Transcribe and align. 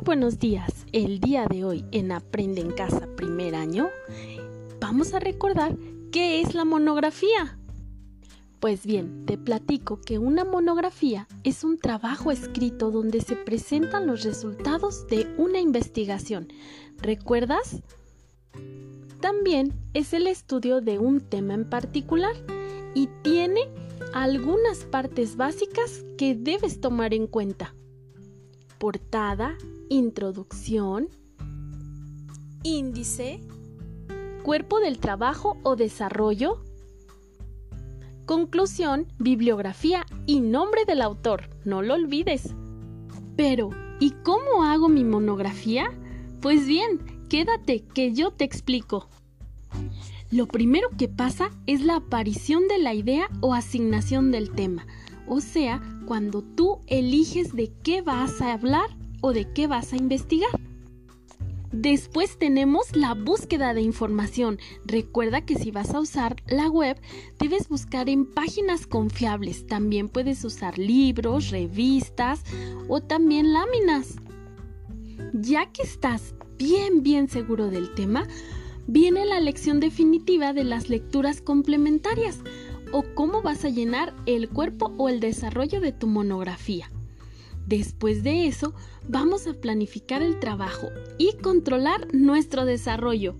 Muy 0.00 0.16
buenos 0.16 0.38
días. 0.38 0.86
El 0.92 1.20
día 1.20 1.44
de 1.44 1.62
hoy 1.62 1.84
en 1.92 2.10
Aprende 2.10 2.62
en 2.62 2.70
Casa 2.70 3.06
primer 3.16 3.54
año 3.54 3.90
vamos 4.80 5.12
a 5.12 5.20
recordar 5.20 5.76
qué 6.10 6.40
es 6.40 6.54
la 6.54 6.64
monografía. 6.64 7.58
Pues 8.60 8.86
bien, 8.86 9.26
te 9.26 9.36
platico 9.36 10.00
que 10.00 10.16
una 10.16 10.46
monografía 10.46 11.28
es 11.44 11.64
un 11.64 11.76
trabajo 11.76 12.32
escrito 12.32 12.90
donde 12.90 13.20
se 13.20 13.36
presentan 13.36 14.06
los 14.06 14.24
resultados 14.24 15.06
de 15.08 15.26
una 15.36 15.60
investigación. 15.60 16.48
¿Recuerdas? 17.02 17.82
También 19.20 19.74
es 19.92 20.14
el 20.14 20.28
estudio 20.28 20.80
de 20.80 20.98
un 20.98 21.20
tema 21.20 21.52
en 21.52 21.68
particular 21.68 22.36
y 22.94 23.10
tiene 23.22 23.68
algunas 24.14 24.78
partes 24.86 25.36
básicas 25.36 26.06
que 26.16 26.34
debes 26.34 26.80
tomar 26.80 27.12
en 27.12 27.26
cuenta 27.26 27.74
portada, 28.80 29.58
introducción, 29.90 31.10
índice, 32.62 33.40
cuerpo 34.42 34.80
del 34.80 34.98
trabajo 34.98 35.58
o 35.62 35.76
desarrollo, 35.76 36.64
conclusión, 38.24 39.06
bibliografía 39.18 40.06
y 40.24 40.40
nombre 40.40 40.86
del 40.86 41.02
autor, 41.02 41.50
no 41.66 41.82
lo 41.82 41.92
olvides. 41.92 42.54
Pero, 43.36 43.68
¿y 44.00 44.12
cómo 44.22 44.64
hago 44.64 44.88
mi 44.88 45.04
monografía? 45.04 45.92
Pues 46.40 46.66
bien, 46.66 47.26
quédate 47.28 47.84
que 47.84 48.14
yo 48.14 48.30
te 48.30 48.44
explico. 48.44 49.10
Lo 50.30 50.46
primero 50.46 50.88
que 50.96 51.08
pasa 51.08 51.50
es 51.66 51.82
la 51.82 51.96
aparición 51.96 52.68
de 52.68 52.78
la 52.78 52.94
idea 52.94 53.28
o 53.40 53.54
asignación 53.54 54.30
del 54.30 54.50
tema 54.50 54.86
o 55.30 55.40
sea, 55.40 55.80
cuando 56.06 56.42
tú 56.42 56.80
eliges 56.88 57.54
de 57.54 57.72
qué 57.84 58.02
vas 58.02 58.42
a 58.42 58.52
hablar 58.52 58.96
o 59.20 59.32
de 59.32 59.52
qué 59.52 59.68
vas 59.68 59.92
a 59.92 59.96
investigar. 59.96 60.50
Después 61.70 62.36
tenemos 62.36 62.96
la 62.96 63.14
búsqueda 63.14 63.72
de 63.72 63.80
información. 63.80 64.58
Recuerda 64.84 65.42
que 65.42 65.54
si 65.54 65.70
vas 65.70 65.94
a 65.94 66.00
usar 66.00 66.34
la 66.48 66.68
web, 66.68 67.00
debes 67.38 67.68
buscar 67.68 68.08
en 68.08 68.26
páginas 68.26 68.88
confiables. 68.88 69.68
También 69.68 70.08
puedes 70.08 70.44
usar 70.44 70.78
libros, 70.78 71.50
revistas 71.50 72.42
o 72.88 73.00
también 73.00 73.52
láminas. 73.52 74.16
Ya 75.32 75.70
que 75.70 75.82
estás 75.82 76.34
bien, 76.58 77.04
bien 77.04 77.28
seguro 77.28 77.68
del 77.68 77.94
tema, 77.94 78.26
viene 78.90 79.24
la 79.24 79.38
lección 79.38 79.78
definitiva 79.78 80.52
de 80.52 80.64
las 80.64 80.88
lecturas 80.88 81.40
complementarias 81.40 82.40
o 82.92 83.04
cómo 83.14 83.40
vas 83.40 83.64
a 83.64 83.68
llenar 83.68 84.16
el 84.26 84.48
cuerpo 84.48 84.92
o 84.98 85.08
el 85.08 85.20
desarrollo 85.20 85.80
de 85.80 85.92
tu 85.92 86.08
monografía. 86.08 86.90
Después 87.68 88.24
de 88.24 88.48
eso, 88.48 88.74
vamos 89.08 89.46
a 89.46 89.54
planificar 89.54 90.22
el 90.22 90.40
trabajo 90.40 90.88
y 91.18 91.36
controlar 91.36 92.12
nuestro 92.12 92.64
desarrollo. 92.64 93.36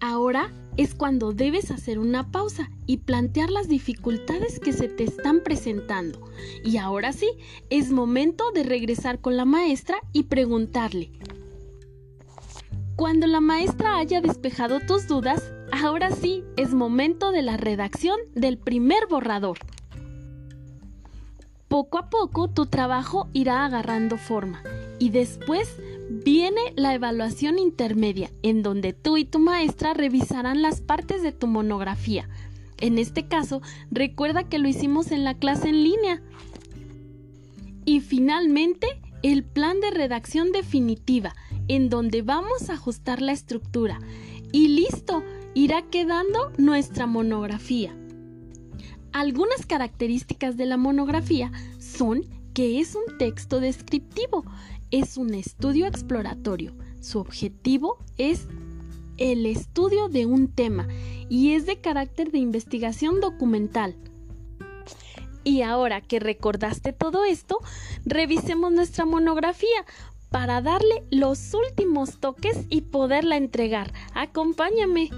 Ahora 0.00 0.52
es 0.76 0.94
cuando 0.94 1.32
debes 1.32 1.72
hacer 1.72 1.98
una 1.98 2.30
pausa 2.30 2.70
y 2.86 2.98
plantear 2.98 3.50
las 3.50 3.66
dificultades 3.66 4.60
que 4.60 4.72
se 4.72 4.88
te 4.88 5.02
están 5.02 5.40
presentando. 5.42 6.20
Y 6.64 6.76
ahora 6.76 7.12
sí, 7.12 7.28
es 7.68 7.90
momento 7.90 8.52
de 8.52 8.62
regresar 8.62 9.20
con 9.20 9.36
la 9.36 9.44
maestra 9.44 9.96
y 10.12 10.24
preguntarle. 10.24 11.10
Cuando 13.00 13.26
la 13.26 13.40
maestra 13.40 13.96
haya 13.96 14.20
despejado 14.20 14.78
tus 14.80 15.08
dudas, 15.08 15.42
Ahora 15.72 16.10
sí, 16.10 16.44
es 16.56 16.74
momento 16.74 17.30
de 17.30 17.42
la 17.42 17.56
redacción 17.56 18.18
del 18.34 18.58
primer 18.58 19.06
borrador. 19.08 19.58
Poco 21.68 21.98
a 21.98 22.10
poco 22.10 22.48
tu 22.48 22.66
trabajo 22.66 23.28
irá 23.32 23.64
agarrando 23.64 24.18
forma 24.18 24.62
y 24.98 25.10
después 25.10 25.76
viene 26.10 26.60
la 26.76 26.92
evaluación 26.92 27.58
intermedia 27.58 28.30
en 28.42 28.62
donde 28.62 28.92
tú 28.92 29.16
y 29.16 29.24
tu 29.24 29.38
maestra 29.38 29.94
revisarán 29.94 30.60
las 30.60 30.80
partes 30.80 31.22
de 31.22 31.32
tu 31.32 31.46
monografía. 31.46 32.28
En 32.78 32.98
este 32.98 33.28
caso, 33.28 33.62
recuerda 33.90 34.44
que 34.44 34.58
lo 34.58 34.68
hicimos 34.68 35.12
en 35.12 35.24
la 35.24 35.34
clase 35.34 35.68
en 35.68 35.84
línea. 35.84 36.20
Y 37.84 38.00
finalmente, 38.00 39.00
el 39.22 39.44
plan 39.44 39.80
de 39.80 39.90
redacción 39.90 40.50
definitiva, 40.50 41.34
en 41.70 41.88
donde 41.88 42.22
vamos 42.22 42.68
a 42.68 42.72
ajustar 42.72 43.22
la 43.22 43.30
estructura. 43.30 44.00
Y 44.50 44.66
listo, 44.66 45.22
irá 45.54 45.82
quedando 45.82 46.50
nuestra 46.58 47.06
monografía. 47.06 47.96
Algunas 49.12 49.66
características 49.66 50.56
de 50.56 50.66
la 50.66 50.76
monografía 50.76 51.52
son 51.78 52.24
que 52.54 52.80
es 52.80 52.96
un 52.96 53.18
texto 53.18 53.60
descriptivo, 53.60 54.44
es 54.90 55.16
un 55.16 55.32
estudio 55.32 55.86
exploratorio. 55.86 56.74
Su 57.00 57.20
objetivo 57.20 57.98
es 58.18 58.48
el 59.16 59.46
estudio 59.46 60.08
de 60.08 60.26
un 60.26 60.48
tema 60.48 60.88
y 61.28 61.52
es 61.52 61.66
de 61.66 61.80
carácter 61.80 62.32
de 62.32 62.38
investigación 62.38 63.20
documental. 63.20 63.94
Y 65.44 65.62
ahora 65.62 66.00
que 66.00 66.18
recordaste 66.18 66.92
todo 66.92 67.24
esto, 67.24 67.60
revisemos 68.04 68.72
nuestra 68.72 69.04
monografía 69.04 69.86
para 70.30 70.62
darle 70.62 71.04
los 71.10 71.54
últimos 71.54 72.18
toques 72.18 72.66
y 72.70 72.82
poderla 72.82 73.36
entregar. 73.36 73.92
Acompáñame. 74.14 75.10